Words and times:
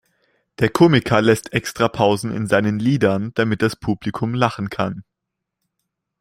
Der 0.57 0.69
Komiker 0.69 1.21
lässt 1.21 1.53
extra 1.53 1.87
Pausen 1.87 2.31
in 2.31 2.47
seinen 2.47 2.79
Liedern, 2.79 3.33
damit 3.35 3.61
das 3.61 3.75
Publikum 3.75 4.33
lachen 4.33 4.71
kann. 4.71 5.03